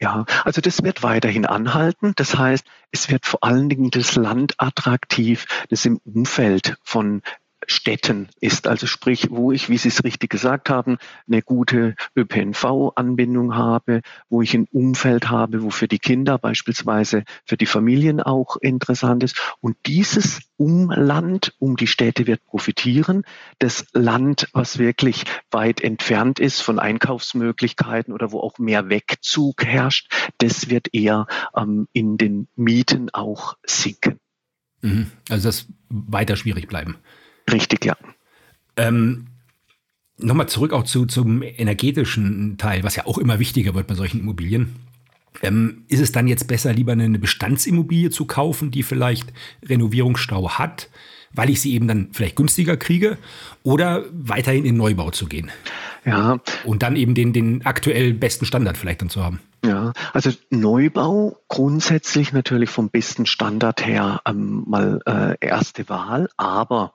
Ja, 0.00 0.24
also 0.44 0.60
das 0.60 0.82
wird 0.82 1.02
weiterhin 1.02 1.46
anhalten. 1.46 2.12
Das 2.16 2.36
heißt, 2.36 2.64
es 2.90 3.08
wird 3.08 3.24
vor 3.24 3.44
allen 3.44 3.68
Dingen 3.68 3.90
das 3.90 4.16
Land 4.16 4.54
attraktiv, 4.58 5.46
das 5.68 5.84
im 5.84 5.98
Umfeld 5.98 6.76
von 6.82 7.22
Städten 7.66 8.28
ist. 8.40 8.66
Also 8.66 8.86
sprich, 8.86 9.28
wo 9.30 9.52
ich, 9.52 9.68
wie 9.68 9.78
Sie 9.78 9.88
es 9.88 10.04
richtig 10.04 10.30
gesagt 10.30 10.70
haben, 10.70 10.98
eine 11.26 11.42
gute 11.42 11.94
ÖPNV-Anbindung 12.16 13.54
habe, 13.54 14.02
wo 14.28 14.42
ich 14.42 14.54
ein 14.54 14.66
Umfeld 14.72 15.30
habe, 15.30 15.62
wo 15.62 15.70
für 15.70 15.88
die 15.88 15.98
Kinder 15.98 16.38
beispielsweise 16.38 17.24
für 17.44 17.56
die 17.56 17.66
Familien 17.66 18.20
auch 18.20 18.56
interessant 18.56 19.22
ist. 19.22 19.40
Und 19.60 19.76
dieses 19.86 20.40
Umland 20.56 21.54
um 21.58 21.76
die 21.76 21.86
Städte 21.86 22.26
wird 22.26 22.44
profitieren. 22.44 23.24
Das 23.58 23.86
Land, 23.92 24.48
was 24.52 24.78
wirklich 24.78 25.24
weit 25.50 25.80
entfernt 25.80 26.38
ist 26.38 26.60
von 26.60 26.78
Einkaufsmöglichkeiten 26.78 28.12
oder 28.12 28.30
wo 28.32 28.40
auch 28.40 28.58
mehr 28.58 28.88
Wegzug 28.88 29.64
herrscht, 29.64 30.12
das 30.38 30.70
wird 30.70 30.94
eher 30.94 31.26
ähm, 31.56 31.88
in 31.92 32.16
den 32.16 32.48
Mieten 32.54 33.10
auch 33.12 33.56
sinken. 33.64 34.18
Mhm. 34.82 35.10
Also 35.28 35.48
das 35.48 35.66
weiter 35.88 36.36
schwierig 36.36 36.68
bleiben. 36.68 36.96
Richtig, 37.50 37.84
ja. 37.84 37.96
Ähm, 38.76 39.26
Nochmal 40.22 40.48
zurück 40.48 40.72
auch 40.72 40.84
zu, 40.84 41.06
zum 41.06 41.42
energetischen 41.42 42.56
Teil, 42.56 42.84
was 42.84 42.96
ja 42.96 43.06
auch 43.06 43.18
immer 43.18 43.38
wichtiger 43.38 43.74
wird 43.74 43.86
bei 43.86 43.94
solchen 43.94 44.20
Immobilien. 44.20 44.76
Ähm, 45.42 45.84
ist 45.88 46.00
es 46.00 46.12
dann 46.12 46.28
jetzt 46.28 46.46
besser, 46.46 46.72
lieber 46.72 46.92
eine 46.92 47.18
Bestandsimmobilie 47.18 48.10
zu 48.10 48.26
kaufen, 48.26 48.70
die 48.70 48.82
vielleicht 48.82 49.32
Renovierungsstau 49.64 50.50
hat, 50.50 50.90
weil 51.32 51.50
ich 51.50 51.60
sie 51.60 51.72
eben 51.72 51.88
dann 51.88 52.08
vielleicht 52.12 52.36
günstiger 52.36 52.76
kriege, 52.76 53.18
oder 53.62 54.04
weiterhin 54.12 54.64
in 54.64 54.76
Neubau 54.76 55.10
zu 55.10 55.26
gehen? 55.26 55.50
Ja. 56.04 56.38
Und 56.64 56.82
dann 56.82 56.96
eben 56.96 57.14
den, 57.14 57.32
den 57.32 57.64
aktuell 57.64 58.12
besten 58.12 58.44
Standard 58.44 58.76
vielleicht 58.76 59.00
dann 59.00 59.08
zu 59.08 59.24
haben. 59.24 59.40
Ja, 59.64 59.92
also 60.12 60.30
Neubau 60.50 61.38
grundsätzlich 61.46 62.32
natürlich 62.32 62.68
vom 62.68 62.90
besten 62.90 63.26
Standard 63.26 63.86
her 63.86 64.20
ähm, 64.26 64.64
mal 64.66 65.00
äh, 65.06 65.36
erste 65.40 65.88
Wahl, 65.88 66.28
aber 66.36 66.94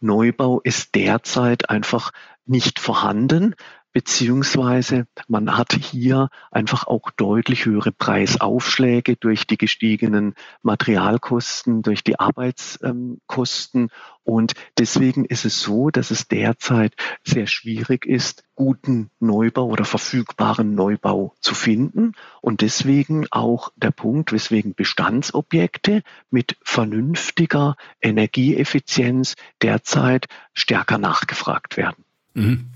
Neubau 0.00 0.60
ist 0.60 0.96
derzeit 0.96 1.70
einfach 1.70 2.10
nicht 2.44 2.80
vorhanden, 2.80 3.54
beziehungsweise 3.92 5.06
man 5.28 5.56
hat 5.56 5.72
hier 5.72 6.28
einfach 6.50 6.86
auch 6.86 7.10
deutlich 7.10 7.64
höhere 7.64 7.92
Preisaufschläge 7.92 9.16
durch 9.16 9.46
die 9.46 9.58
gestiegenen 9.58 10.34
Materialkosten, 10.62 11.82
durch 11.82 12.04
die 12.04 12.18
Arbeitskosten. 12.18 13.90
Und 14.24 14.54
deswegen 14.78 15.24
ist 15.24 15.44
es 15.44 15.60
so, 15.60 15.90
dass 15.90 16.10
es 16.10 16.28
derzeit 16.28 16.94
sehr 17.24 17.46
schwierig 17.46 18.04
ist, 18.04 18.44
guten 18.54 19.10
Neubau 19.20 19.66
oder 19.66 19.84
verfügbaren 19.84 20.74
Neubau 20.74 21.34
zu 21.40 21.54
finden. 21.54 22.12
Und 22.42 22.60
deswegen 22.60 23.26
auch 23.30 23.72
der 23.76 23.90
Punkt, 23.90 24.32
weswegen 24.32 24.74
Bestandsobjekte 24.74 26.02
mit 26.30 26.56
vernünftiger 26.62 27.76
Energieeffizienz 28.02 29.34
derzeit 29.62 30.26
stärker 30.52 30.98
nachgefragt 30.98 31.76
werden. 31.76 32.04
Mhm. 32.34 32.70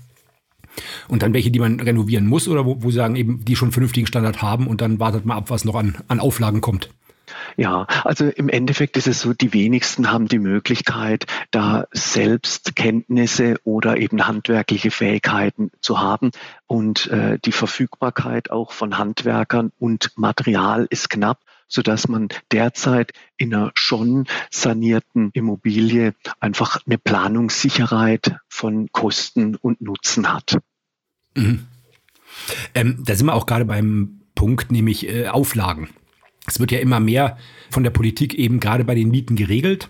Und 1.07 1.21
dann 1.21 1.33
welche, 1.33 1.51
die 1.51 1.59
man 1.59 1.79
renovieren 1.79 2.27
muss 2.27 2.47
oder 2.47 2.65
wo, 2.65 2.81
wo 2.81 2.89
Sie 2.89 2.97
sagen, 2.97 3.15
eben 3.15 3.45
die 3.45 3.55
schon 3.55 3.71
vernünftigen 3.71 4.07
Standard 4.07 4.41
haben 4.41 4.67
und 4.67 4.81
dann 4.81 4.99
wartet 4.99 5.25
man 5.25 5.37
ab, 5.37 5.49
was 5.49 5.65
noch 5.65 5.75
an, 5.75 5.95
an 6.07 6.19
Auflagen 6.19 6.61
kommt. 6.61 6.89
Ja, 7.57 7.87
also 8.03 8.25
im 8.25 8.49
Endeffekt 8.49 8.97
ist 8.97 9.07
es 9.07 9.21
so, 9.21 9.33
die 9.33 9.53
wenigsten 9.53 10.11
haben 10.11 10.27
die 10.27 10.39
Möglichkeit, 10.39 11.25
da 11.51 11.85
selbst 11.91 12.75
Kenntnisse 12.75 13.55
oder 13.63 13.97
eben 13.97 14.27
handwerkliche 14.27 14.91
Fähigkeiten 14.91 15.71
zu 15.81 15.99
haben. 15.99 16.31
Und 16.67 17.07
äh, 17.07 17.39
die 17.43 17.51
Verfügbarkeit 17.51 18.51
auch 18.51 18.71
von 18.71 18.97
Handwerkern 18.97 19.71
und 19.79 20.11
Material 20.15 20.87
ist 20.89 21.09
knapp 21.09 21.39
sodass 21.73 22.07
man 22.07 22.29
derzeit 22.51 23.11
in 23.37 23.53
einer 23.53 23.71
schon 23.73 24.27
sanierten 24.51 25.31
Immobilie 25.33 26.13
einfach 26.39 26.79
eine 26.85 26.97
Planungssicherheit 26.97 28.37
von 28.47 28.91
Kosten 28.91 29.55
und 29.55 29.81
Nutzen 29.81 30.31
hat. 30.31 30.59
Mhm. 31.35 31.65
Ähm, 32.75 33.03
da 33.05 33.15
sind 33.15 33.27
wir 33.27 33.33
auch 33.33 33.45
gerade 33.45 33.65
beim 33.65 34.21
Punkt, 34.35 34.71
nämlich 34.71 35.07
äh, 35.07 35.27
Auflagen. 35.27 35.89
Es 36.45 36.59
wird 36.59 36.71
ja 36.71 36.79
immer 36.79 36.99
mehr 36.99 37.37
von 37.69 37.83
der 37.83 37.91
Politik 37.91 38.33
eben 38.33 38.59
gerade 38.59 38.83
bei 38.83 38.95
den 38.95 39.09
Mieten 39.09 39.35
geregelt 39.35 39.89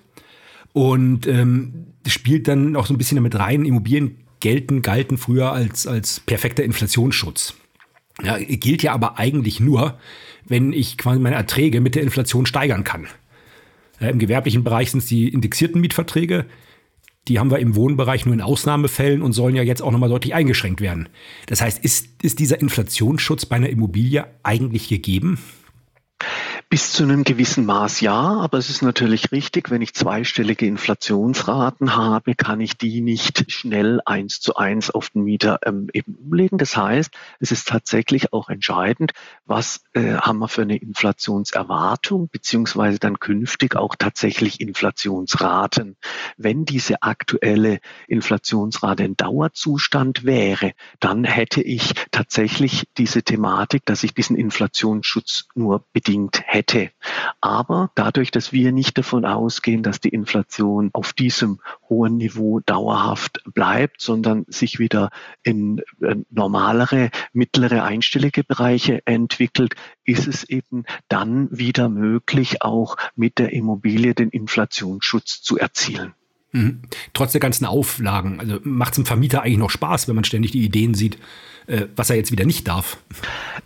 und 0.71 1.27
ähm, 1.27 1.93
spielt 2.07 2.47
dann 2.47 2.75
auch 2.75 2.85
so 2.85 2.93
ein 2.93 2.97
bisschen 2.97 3.15
damit 3.15 3.35
rein. 3.35 3.65
Immobilien 3.65 4.23
gelten, 4.39 4.81
galten 4.81 5.17
früher 5.17 5.51
als, 5.51 5.87
als 5.87 6.19
perfekter 6.19 6.63
Inflationsschutz. 6.63 7.55
Ja, 8.21 8.37
gilt 8.37 8.83
ja 8.83 8.93
aber 8.93 9.17
eigentlich 9.17 9.59
nur, 9.59 9.97
wenn 10.45 10.71
ich 10.71 10.97
quasi 10.97 11.19
meine 11.19 11.35
Erträge 11.35 11.81
mit 11.81 11.95
der 11.95 12.03
Inflation 12.03 12.45
steigern 12.45 12.83
kann. 12.83 13.07
Ja, 13.99 14.09
Im 14.09 14.19
gewerblichen 14.19 14.63
Bereich 14.63 14.91
sind 14.91 14.99
es 14.99 15.07
die 15.07 15.29
indexierten 15.29 15.81
Mietverträge. 15.81 16.45
Die 17.27 17.39
haben 17.39 17.49
wir 17.49 17.59
im 17.59 17.75
Wohnbereich 17.75 18.25
nur 18.25 18.33
in 18.33 18.41
Ausnahmefällen 18.41 19.21
und 19.21 19.31
sollen 19.31 19.55
ja 19.55 19.63
jetzt 19.63 19.81
auch 19.81 19.91
nochmal 19.91 20.09
deutlich 20.09 20.35
eingeschränkt 20.35 20.81
werden. 20.81 21.07
Das 21.45 21.61
heißt, 21.61 21.83
ist, 21.83 22.21
ist 22.21 22.39
dieser 22.39 22.59
Inflationsschutz 22.59 23.45
bei 23.45 23.55
einer 23.55 23.69
Immobilie 23.69 24.25
eigentlich 24.43 24.89
gegeben? 24.89 25.39
Bis 26.73 26.91
zu 26.91 27.03
einem 27.03 27.23
gewissen 27.23 27.67
Maß 27.67 28.01
ja, 28.01 28.19
aber 28.19 28.57
es 28.57 28.71
ist 28.71 28.81
natürlich 28.81 29.31
richtig, 29.31 29.69
wenn 29.69 29.83
ich 29.83 29.93
zweistellige 29.93 30.65
Inflationsraten 30.65 31.95
habe, 31.95 32.33
kann 32.33 32.61
ich 32.61 32.79
die 32.79 33.01
nicht 33.01 33.51
schnell 33.51 34.01
eins 34.07 34.39
zu 34.39 34.55
eins 34.55 34.89
auf 34.89 35.11
den 35.11 35.21
Mieter 35.21 35.59
ähm, 35.67 35.91
eben 35.93 36.15
umlegen. 36.15 36.57
Das 36.57 36.75
heißt, 36.75 37.11
es 37.39 37.51
ist 37.51 37.67
tatsächlich 37.67 38.33
auch 38.33 38.49
entscheidend, 38.49 39.11
was 39.45 39.83
äh, 39.93 40.15
haben 40.15 40.39
wir 40.39 40.47
für 40.47 40.63
eine 40.63 40.77
Inflationserwartung, 40.77 42.29
beziehungsweise 42.29 42.97
dann 42.97 43.19
künftig 43.19 43.75
auch 43.75 43.95
tatsächlich 43.95 44.59
Inflationsraten. 44.59 45.95
Wenn 46.37 46.65
diese 46.65 47.03
aktuelle 47.03 47.81
Inflationsrate 48.07 49.03
ein 49.03 49.15
Dauerzustand 49.15 50.25
wäre, 50.25 50.71
dann 50.99 51.23
hätte 51.23 51.61
ich 51.61 51.93
tatsächlich 52.09 52.87
diese 52.97 53.21
Thematik, 53.21 53.85
dass 53.85 54.03
ich 54.03 54.15
diesen 54.15 54.35
Inflationsschutz 54.35 55.49
nur 55.53 55.85
bedingt 55.93 56.41
hätte 56.43 56.62
hätte. 56.63 56.91
Aber 57.41 57.91
dadurch, 57.95 58.31
dass 58.31 58.53
wir 58.53 58.71
nicht 58.71 58.97
davon 58.97 59.25
ausgehen, 59.25 59.83
dass 59.83 59.99
die 59.99 60.09
Inflation 60.09 60.89
auf 60.93 61.13
diesem 61.13 61.59
hohen 61.89 62.17
Niveau 62.17 62.59
dauerhaft 62.61 63.43
bleibt, 63.53 64.01
sondern 64.01 64.45
sich 64.47 64.79
wieder 64.79 65.09
in 65.43 65.79
äh, 66.01 66.15
normalere, 66.29 67.11
mittlere, 67.33 67.83
einstellige 67.83 68.43
Bereiche 68.43 69.01
entwickelt, 69.05 69.75
ist 70.05 70.27
es 70.27 70.43
eben 70.43 70.85
dann 71.09 71.49
wieder 71.51 71.89
möglich, 71.89 72.61
auch 72.61 72.97
mit 73.15 73.39
der 73.39 73.53
Immobilie 73.53 74.13
den 74.13 74.29
Inflationsschutz 74.29 75.41
zu 75.41 75.57
erzielen. 75.57 76.13
Mhm. 76.53 76.83
Trotz 77.13 77.31
der 77.31 77.41
ganzen 77.41 77.65
Auflagen, 77.65 78.39
also 78.39 78.59
macht 78.63 78.93
es 78.93 78.95
dem 78.95 79.05
Vermieter 79.05 79.41
eigentlich 79.41 79.57
noch 79.57 79.71
Spaß, 79.71 80.07
wenn 80.07 80.15
man 80.15 80.23
ständig 80.23 80.51
die 80.51 80.63
Ideen 80.63 80.93
sieht, 80.93 81.17
äh, 81.67 81.87
was 81.95 82.09
er 82.09 82.15
jetzt 82.15 82.31
wieder 82.31 82.45
nicht 82.45 82.67
darf. 82.67 82.97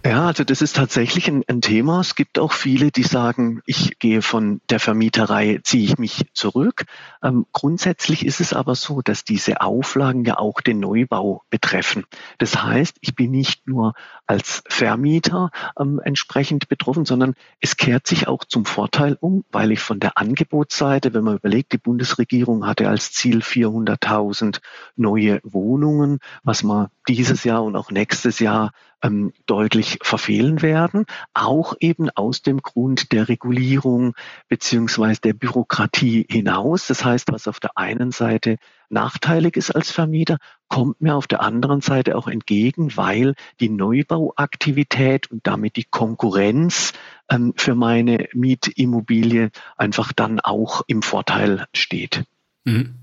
Ja, 0.05 0.27
also 0.27 0.43
das 0.43 0.61
ist 0.61 0.75
tatsächlich 0.75 1.27
ein, 1.27 1.43
ein, 1.47 1.61
Thema. 1.61 1.99
Es 1.99 2.15
gibt 2.15 2.39
auch 2.39 2.53
viele, 2.53 2.91
die 2.91 3.03
sagen, 3.03 3.61
ich 3.65 3.99
gehe 3.99 4.21
von 4.21 4.61
der 4.69 4.79
Vermieterei, 4.79 5.59
ziehe 5.63 5.83
ich 5.83 5.97
mich 5.97 6.25
zurück. 6.33 6.85
Ähm, 7.23 7.45
grundsätzlich 7.51 8.25
ist 8.25 8.39
es 8.39 8.53
aber 8.53 8.75
so, 8.75 9.01
dass 9.01 9.23
diese 9.23 9.61
Auflagen 9.61 10.23
ja 10.23 10.37
auch 10.37 10.61
den 10.61 10.79
Neubau 10.79 11.41
betreffen. 11.49 12.05
Das 12.37 12.63
heißt, 12.63 12.97
ich 13.01 13.15
bin 13.15 13.31
nicht 13.31 13.67
nur 13.67 13.93
als 14.27 14.63
Vermieter 14.69 15.51
ähm, 15.79 15.99
entsprechend 16.03 16.69
betroffen, 16.69 17.05
sondern 17.05 17.33
es 17.59 17.77
kehrt 17.77 18.07
sich 18.07 18.27
auch 18.27 18.45
zum 18.45 18.65
Vorteil 18.65 19.17
um, 19.19 19.43
weil 19.51 19.71
ich 19.71 19.79
von 19.79 19.99
der 19.99 20.17
Angebotsseite, 20.17 21.13
wenn 21.13 21.23
man 21.23 21.37
überlegt, 21.37 21.73
die 21.73 21.77
Bundesregierung 21.77 22.65
hatte 22.77 22.89
als 22.89 23.11
Ziel 23.11 23.39
400.000 23.39 24.59
neue 24.95 25.39
Wohnungen, 25.43 26.19
was 26.43 26.61
man 26.61 26.89
dieses 27.07 27.43
Jahr 27.43 27.63
und 27.63 27.75
auch 27.75 27.87
auch 27.87 27.91
nächstes 27.91 28.39
Jahr 28.39 28.71
ähm, 29.01 29.31
deutlich 29.45 29.99
verfehlen 30.01 30.61
werden, 30.61 31.05
auch 31.33 31.75
eben 31.79 32.09
aus 32.09 32.41
dem 32.41 32.61
Grund 32.61 33.11
der 33.11 33.29
Regulierung 33.29 34.13
beziehungsweise 34.49 35.21
der 35.21 35.33
Bürokratie 35.33 36.25
hinaus. 36.29 36.87
Das 36.87 37.05
heißt, 37.05 37.31
was 37.31 37.47
auf 37.47 37.59
der 37.59 37.77
einen 37.77 38.11
Seite 38.11 38.57
nachteilig 38.89 39.55
ist 39.55 39.71
als 39.71 39.91
Vermieter, 39.91 40.37
kommt 40.67 40.99
mir 41.01 41.15
auf 41.15 41.27
der 41.27 41.41
anderen 41.41 41.81
Seite 41.81 42.17
auch 42.17 42.27
entgegen, 42.27 42.97
weil 42.97 43.35
die 43.59 43.69
Neubauaktivität 43.69 45.31
und 45.31 45.45
damit 45.45 45.75
die 45.75 45.85
Konkurrenz 45.85 46.93
ähm, 47.29 47.53
für 47.55 47.75
meine 47.75 48.27
Mietimmobilie 48.33 49.51
einfach 49.77 50.11
dann 50.11 50.39
auch 50.39 50.81
im 50.87 51.01
Vorteil 51.01 51.67
steht. 51.73 52.25
Mhm. 52.67 52.95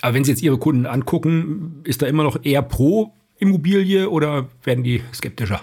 Aber 0.00 0.14
wenn 0.14 0.24
Sie 0.24 0.32
jetzt 0.32 0.42
Ihre 0.42 0.58
Kunden 0.58 0.86
angucken, 0.86 1.82
ist 1.84 2.02
da 2.02 2.06
immer 2.06 2.24
noch 2.24 2.44
eher 2.44 2.62
pro 2.62 3.14
Immobilie 3.38 4.08
oder 4.10 4.48
werden 4.64 4.82
die 4.82 5.02
skeptischer? 5.12 5.60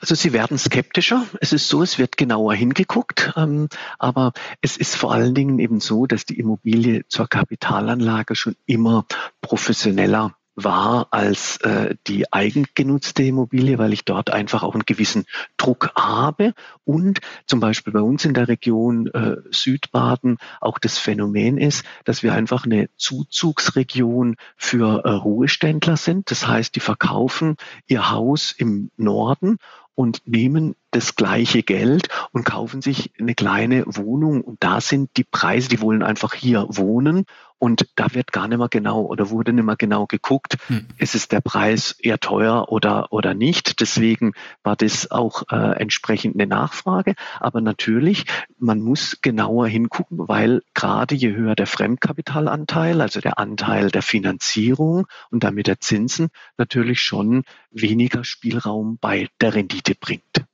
Also 0.00 0.14
sie 0.14 0.32
werden 0.32 0.58
skeptischer. 0.58 1.26
Es 1.40 1.52
ist 1.52 1.68
so, 1.68 1.82
es 1.82 1.98
wird 1.98 2.16
genauer 2.16 2.54
hingeguckt, 2.54 3.32
ähm, 3.36 3.68
aber 3.98 4.32
es 4.60 4.76
ist 4.76 4.94
vor 4.94 5.12
allen 5.12 5.34
Dingen 5.34 5.58
eben 5.58 5.80
so, 5.80 6.06
dass 6.06 6.26
die 6.26 6.38
Immobilie 6.38 7.04
zur 7.08 7.26
Kapitalanlage 7.26 8.34
schon 8.34 8.56
immer 8.66 9.06
professioneller 9.40 10.36
war 10.56 11.08
als 11.10 11.56
äh, 11.58 11.96
die 12.06 12.32
eigengenutzte 12.32 13.22
Immobilie, 13.22 13.78
weil 13.78 13.92
ich 13.92 14.04
dort 14.04 14.30
einfach 14.30 14.62
auch 14.62 14.74
einen 14.74 14.84
gewissen 14.84 15.24
Druck 15.56 15.90
habe 15.96 16.54
und 16.84 17.20
zum 17.46 17.60
Beispiel 17.60 17.92
bei 17.92 18.00
uns 18.00 18.24
in 18.24 18.34
der 18.34 18.48
Region 18.48 19.08
äh, 19.08 19.36
Südbaden 19.50 20.38
auch 20.60 20.78
das 20.78 20.98
Phänomen 20.98 21.58
ist, 21.58 21.84
dass 22.04 22.22
wir 22.22 22.34
einfach 22.34 22.64
eine 22.64 22.88
Zuzugsregion 22.96 24.36
für 24.56 25.04
äh, 25.04 25.10
Ruheständler 25.10 25.96
sind. 25.96 26.30
Das 26.30 26.46
heißt, 26.46 26.74
die 26.76 26.80
verkaufen 26.80 27.56
ihr 27.86 28.10
Haus 28.10 28.52
im 28.52 28.90
Norden 28.96 29.58
und 29.94 30.26
nehmen 30.26 30.74
das 30.90 31.14
gleiche 31.14 31.62
Geld 31.62 32.08
und 32.32 32.44
kaufen 32.44 32.82
sich 32.82 33.12
eine 33.18 33.34
kleine 33.34 33.84
Wohnung. 33.86 34.40
Und 34.42 34.62
da 34.62 34.80
sind 34.80 35.10
die 35.16 35.24
Preise, 35.24 35.68
die 35.68 35.80
wollen 35.80 36.02
einfach 36.02 36.34
hier 36.34 36.66
wohnen. 36.68 37.24
Und 37.64 37.86
da 37.94 38.12
wird 38.12 38.30
gar 38.30 38.46
nicht 38.46 38.58
mehr 38.58 38.68
genau 38.68 39.06
oder 39.06 39.30
wurde 39.30 39.54
nicht 39.54 39.64
mehr 39.64 39.76
genau 39.76 40.04
geguckt, 40.04 40.58
hm. 40.66 40.84
ist 40.98 41.14
es 41.14 41.28
der 41.28 41.40
Preis 41.40 41.92
eher 41.98 42.20
teuer 42.20 42.70
oder, 42.70 43.10
oder 43.10 43.32
nicht. 43.32 43.80
Deswegen 43.80 44.34
war 44.62 44.76
das 44.76 45.10
auch 45.10 45.44
äh, 45.50 45.80
entsprechend 45.80 46.34
eine 46.34 46.46
Nachfrage. 46.46 47.14
Aber 47.40 47.62
natürlich, 47.62 48.26
man 48.58 48.82
muss 48.82 49.16
genauer 49.22 49.66
hingucken, 49.66 50.18
weil 50.28 50.60
gerade 50.74 51.14
je 51.14 51.32
höher 51.34 51.54
der 51.54 51.66
Fremdkapitalanteil, 51.66 53.00
also 53.00 53.22
der 53.22 53.38
Anteil 53.38 53.90
der 53.90 54.02
Finanzierung 54.02 55.06
und 55.30 55.42
damit 55.42 55.66
der 55.66 55.80
Zinsen, 55.80 56.28
natürlich 56.58 57.00
schon 57.00 57.44
weniger 57.70 58.24
Spielraum 58.24 58.98
bei 59.00 59.28
der 59.40 59.54
Rendite 59.54 59.94
bringt. 59.94 60.44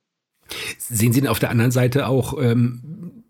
Sehen 0.77 1.11
Sie 1.11 1.19
denn 1.19 1.29
auf 1.29 1.39
der 1.39 1.49
anderen 1.49 1.71
Seite 1.71 2.07
auch 2.07 2.41
ähm, 2.41 3.20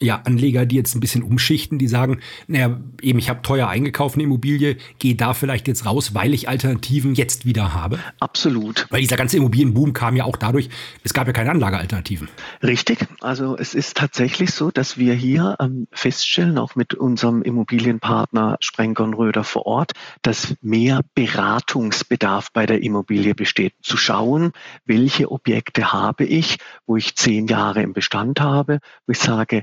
ja, 0.00 0.20
Anleger, 0.24 0.66
die 0.66 0.76
jetzt 0.76 0.94
ein 0.94 1.00
bisschen 1.00 1.22
umschichten, 1.22 1.78
die 1.78 1.88
sagen, 1.88 2.20
naja, 2.46 2.80
eben 3.00 3.18
ich 3.18 3.28
habe 3.28 3.42
teuer 3.42 3.68
eingekauft 3.68 4.16
eine 4.16 4.24
Immobilie, 4.24 4.76
gehe 4.98 5.14
da 5.14 5.34
vielleicht 5.34 5.68
jetzt 5.68 5.86
raus, 5.86 6.14
weil 6.14 6.34
ich 6.34 6.48
Alternativen 6.48 7.14
jetzt 7.14 7.46
wieder 7.46 7.74
habe? 7.74 7.98
Absolut. 8.20 8.86
Weil 8.90 9.00
dieser 9.00 9.16
ganze 9.16 9.36
Immobilienboom 9.36 9.92
kam 9.92 10.16
ja 10.16 10.24
auch 10.24 10.36
dadurch, 10.36 10.68
es 11.02 11.14
gab 11.14 11.26
ja 11.26 11.32
keine 11.32 11.50
Anlagealternativen. 11.50 12.28
Richtig. 12.62 13.06
Also 13.20 13.56
es 13.56 13.74
ist 13.74 13.96
tatsächlich 13.96 14.50
so, 14.50 14.70
dass 14.70 14.98
wir 14.98 15.14
hier 15.14 15.56
ähm, 15.60 15.86
feststellen, 15.92 16.58
auch 16.58 16.74
mit 16.74 16.94
unserem 16.94 17.42
Immobilienpartner 17.42 18.56
Sprenker 18.60 19.04
und 19.04 19.14
Röder 19.14 19.44
vor 19.44 19.66
Ort, 19.66 19.92
dass 20.22 20.54
mehr 20.60 21.00
Beratungsbedarf 21.14 22.52
bei 22.52 22.66
der 22.66 22.82
Immobilie 22.82 23.34
besteht. 23.34 23.74
Zu 23.82 23.96
schauen, 23.96 24.52
welche 24.84 25.30
Objekte 25.30 25.92
habe 25.92 26.24
ich, 26.24 26.58
wo 26.86 26.96
ich 26.96 27.16
zehn 27.16 27.46
Jahre 27.46 27.82
im 27.82 27.92
Bestand 27.92 28.40
habe, 28.40 28.80
wo 29.06 29.12
ich 29.12 29.18
sage, 29.18 29.62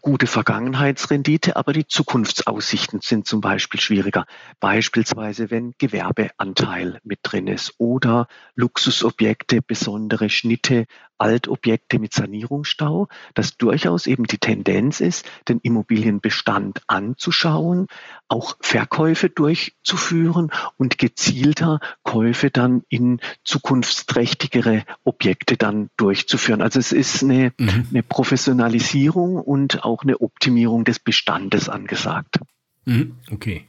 gute 0.00 0.26
Vergangenheitsrendite, 0.26 1.56
aber 1.56 1.72
die 1.72 1.86
Zukunftsaussichten 1.86 3.00
sind 3.02 3.26
zum 3.26 3.40
Beispiel 3.40 3.80
schwieriger. 3.80 4.26
Beispielsweise, 4.60 5.50
wenn 5.50 5.74
Gewerbeanteil 5.78 7.00
mit 7.04 7.20
drin 7.22 7.46
ist 7.46 7.74
oder 7.78 8.26
Luxusobjekte, 8.54 9.62
besondere 9.62 10.30
Schnitte, 10.30 10.86
Altobjekte 11.18 11.98
mit 11.98 12.12
Sanierungsstau, 12.12 13.08
dass 13.34 13.56
durchaus 13.56 14.06
eben 14.06 14.24
die 14.24 14.38
Tendenz 14.38 15.00
ist, 15.00 15.26
den 15.48 15.60
Immobilienbestand 15.60 16.82
anzuschauen, 16.86 17.86
auch 18.28 18.56
Verkäufe 18.60 19.30
durchzuführen 19.30 20.50
und 20.76 20.98
gezielter 20.98 21.80
Käufe 22.02 22.50
dann 22.50 22.82
in 22.88 23.20
zukunftsträchtigere 23.44 24.84
Objekte 25.04 25.56
dann 25.56 25.90
durchzuführen. 25.96 26.62
Also 26.62 26.78
es 26.78 26.92
ist 26.92 27.22
eine, 27.22 27.52
mhm. 27.58 27.86
eine 27.90 28.02
Professionalisierung 28.02 29.36
und 29.36 29.84
auch 29.84 30.02
eine 30.02 30.20
Optimierung 30.20 30.84
des 30.84 30.98
Bestandes 30.98 31.68
angesagt. 31.68 32.38
Mhm. 32.84 33.16
Okay. 33.30 33.66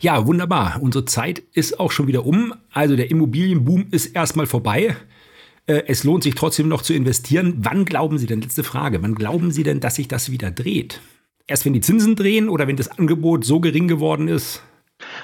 Ja, 0.00 0.26
wunderbar. 0.26 0.78
Unsere 0.80 1.04
Zeit 1.04 1.40
ist 1.52 1.78
auch 1.78 1.92
schon 1.92 2.06
wieder 2.06 2.24
um. 2.24 2.54
Also 2.72 2.96
der 2.96 3.10
Immobilienboom 3.10 3.88
ist 3.90 4.06
erstmal 4.06 4.46
vorbei. 4.46 4.96
Äh, 5.70 5.84
es 5.86 6.02
lohnt 6.02 6.24
sich 6.24 6.34
trotzdem 6.34 6.66
noch 6.66 6.82
zu 6.82 6.92
investieren. 6.92 7.54
Wann 7.58 7.84
glauben 7.84 8.18
Sie 8.18 8.26
denn, 8.26 8.40
letzte 8.40 8.64
Frage, 8.64 9.02
wann 9.02 9.14
glauben 9.14 9.52
Sie 9.52 9.62
denn, 9.62 9.78
dass 9.78 9.94
sich 9.94 10.08
das 10.08 10.30
wieder 10.32 10.50
dreht? 10.50 11.00
Erst 11.46 11.64
wenn 11.64 11.72
die 11.72 11.80
Zinsen 11.80 12.16
drehen 12.16 12.48
oder 12.48 12.66
wenn 12.66 12.76
das 12.76 12.88
Angebot 12.88 13.44
so 13.44 13.60
gering 13.60 13.86
geworden 13.86 14.26
ist? 14.26 14.62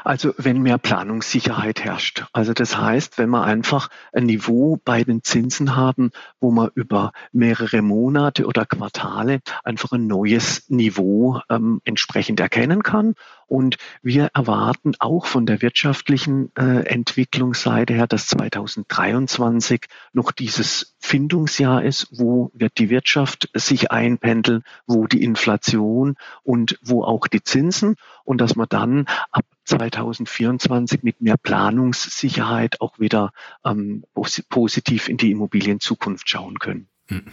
Also 0.05 0.35
wenn 0.39 0.63
mehr 0.63 0.79
Planungssicherheit 0.79 1.85
herrscht. 1.85 2.25
Also 2.33 2.53
das 2.53 2.77
heißt, 2.77 3.19
wenn 3.19 3.31
wir 3.31 3.45
einfach 3.45 3.89
ein 4.13 4.25
Niveau 4.25 4.79
bei 4.85 5.05
den 5.05 5.23
Zinsen 5.23 5.77
haben, 5.77 6.11
wo 6.41 6.51
man 6.51 6.71
über 6.75 7.13
mehrere 7.33 7.83
Monate 7.83 8.47
oder 8.47 8.67
Quartale 8.67 9.41
einfach 9.65 9.93
ein 9.93 10.07
neues 10.07 10.69
Niveau 10.69 11.41
ähm, 11.49 11.81
entsprechend 11.85 12.41
erkennen 12.41 12.83
kann 12.83 13.15
und 13.47 13.77
wir 14.03 14.31
erwarten 14.35 14.95
auch 14.99 15.27
von 15.27 15.47
der 15.47 15.63
wirtschaftlichen 15.63 16.51
äh, 16.57 16.85
Entwicklungsseite 16.87 17.95
her, 17.95 18.07
dass 18.07 18.27
2023 18.29 19.87
noch 20.13 20.33
dieses 20.33 20.97
Findungsjahr 20.99 21.85
ist, 21.85 22.09
wo 22.11 22.51
wird 22.55 22.79
die 22.79 22.91
Wirtschaft 22.91 23.49
sich 23.55 23.93
einpendeln, 23.93 24.65
wo 24.87 25.07
die 25.07 25.23
Inflation 25.23 26.17
und 26.43 26.79
wo 26.83 27.05
auch 27.05 27.29
die 27.29 27.43
Zinsen 27.43 27.95
und 28.25 28.41
dass 28.41 28.57
man 28.57 28.67
dann 28.69 29.07
ab 29.31 29.45
2024 29.67 31.03
mit 31.03 31.21
mehr 31.21 31.37
Planungssicherheit 31.37 32.81
auch 32.81 32.99
wieder 32.99 33.33
ähm, 33.65 34.05
positiv 34.49 35.09
in 35.09 35.17
die 35.17 35.31
Immobilienzukunft 35.31 36.29
schauen 36.29 36.59
können. 36.59 36.89
Hm. 37.09 37.25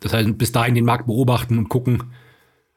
Das 0.00 0.12
heißt, 0.12 0.36
bis 0.36 0.52
dahin 0.52 0.74
den 0.74 0.84
Markt 0.84 1.06
beobachten 1.06 1.58
und 1.58 1.68
gucken, 1.68 2.12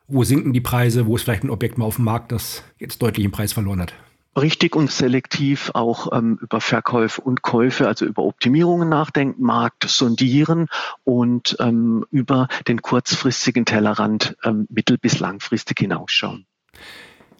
wo 0.08 0.24
sinken 0.24 0.54
die 0.54 0.62
Preise, 0.62 1.06
wo 1.06 1.16
ist 1.16 1.24
vielleicht 1.24 1.44
ein 1.44 1.50
Objekt 1.50 1.78
mal 1.78 1.86
auf 1.86 1.98
dem 1.98 2.06
Markt, 2.06 2.32
das 2.32 2.64
jetzt 2.80 3.02
deutlich 3.02 3.26
im 3.26 3.32
Preis 3.32 3.54
verloren 3.54 3.82
hat. 3.82 3.94
Richtig 4.38 4.76
und 4.76 4.92
selektiv 4.92 5.72
auch 5.74 6.16
ähm, 6.16 6.38
über 6.42 6.62
Verkäufe 6.62 7.22
und 7.22 7.42
Käufe, 7.42 7.88
also 7.88 8.06
über 8.06 8.24
Optimierungen 8.24 8.88
nachdenken, 8.88 9.42
Markt 9.42 9.90
sondieren 9.90 10.68
und 11.04 11.58
ähm, 11.60 12.06
über 12.12 12.48
den 12.68 12.82
kurzfristigen 12.84 13.66
Tellerrand 13.66 14.38
ähm, 14.44 14.68
mittel- 14.70 15.00
bis 15.00 15.20
langfristig 15.20 15.80
hinausschauen. 15.80 16.46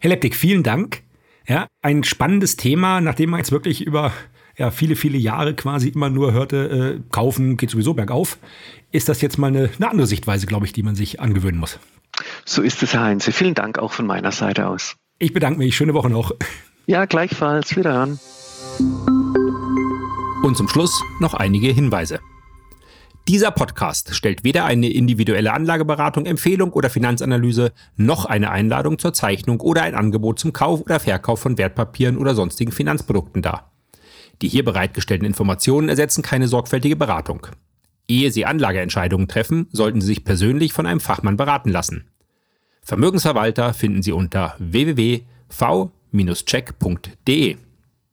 Herr 0.00 0.10
Leptik, 0.10 0.34
vielen 0.34 0.64
Dank. 0.64 1.02
Ja, 1.48 1.66
ein 1.80 2.04
spannendes 2.04 2.56
Thema, 2.56 3.00
nachdem 3.00 3.30
man 3.30 3.38
jetzt 3.38 3.52
wirklich 3.52 3.80
über 3.80 4.12
ja, 4.58 4.70
viele, 4.70 4.96
viele 4.96 5.16
Jahre 5.16 5.54
quasi 5.54 5.88
immer 5.88 6.10
nur 6.10 6.32
hörte, 6.32 6.98
äh, 6.98 7.10
kaufen 7.10 7.56
geht 7.56 7.70
sowieso 7.70 7.94
bergauf, 7.94 8.38
ist 8.92 9.08
das 9.08 9.22
jetzt 9.22 9.38
mal 9.38 9.46
eine, 9.46 9.70
eine 9.76 9.90
andere 9.90 10.06
Sichtweise, 10.06 10.46
glaube 10.46 10.66
ich, 10.66 10.74
die 10.74 10.82
man 10.82 10.94
sich 10.94 11.20
angewöhnen 11.20 11.58
muss. 11.58 11.78
So 12.44 12.60
ist 12.60 12.82
es, 12.82 12.92
Herr 12.92 13.04
Heinze. 13.04 13.32
Vielen 13.32 13.54
Dank 13.54 13.78
auch 13.78 13.92
von 13.92 14.06
meiner 14.06 14.32
Seite 14.32 14.66
aus. 14.66 14.96
Ich 15.18 15.32
bedanke 15.32 15.58
mich. 15.58 15.74
Schöne 15.74 15.94
Woche 15.94 16.10
noch. 16.10 16.32
Ja, 16.86 17.06
gleichfalls. 17.06 17.76
Wiederhören. 17.76 18.18
Und 20.42 20.56
zum 20.56 20.68
Schluss 20.68 21.02
noch 21.20 21.34
einige 21.34 21.68
Hinweise. 21.68 22.20
Dieser 23.28 23.50
Podcast 23.50 24.14
stellt 24.14 24.42
weder 24.42 24.64
eine 24.64 24.88
individuelle 24.88 25.52
Anlageberatung, 25.52 26.24
Empfehlung 26.24 26.72
oder 26.72 26.88
Finanzanalyse 26.88 27.74
noch 27.94 28.24
eine 28.24 28.50
Einladung 28.50 28.98
zur 28.98 29.12
Zeichnung 29.12 29.60
oder 29.60 29.82
ein 29.82 29.94
Angebot 29.94 30.38
zum 30.38 30.54
Kauf 30.54 30.80
oder 30.80 30.98
Verkauf 30.98 31.38
von 31.38 31.58
Wertpapieren 31.58 32.16
oder 32.16 32.34
sonstigen 32.34 32.72
Finanzprodukten 32.72 33.42
dar. 33.42 33.70
Die 34.40 34.48
hier 34.48 34.64
bereitgestellten 34.64 35.26
Informationen 35.26 35.90
ersetzen 35.90 36.22
keine 36.22 36.48
sorgfältige 36.48 36.96
Beratung. 36.96 37.48
Ehe 38.08 38.32
Sie 38.32 38.46
Anlageentscheidungen 38.46 39.28
treffen, 39.28 39.68
sollten 39.72 40.00
Sie 40.00 40.06
sich 40.06 40.24
persönlich 40.24 40.72
von 40.72 40.86
einem 40.86 41.00
Fachmann 41.00 41.36
beraten 41.36 41.68
lassen. 41.68 42.08
Vermögensverwalter 42.80 43.74
finden 43.74 44.00
Sie 44.00 44.12
unter 44.12 44.54
www.v-check.de. 44.58 47.56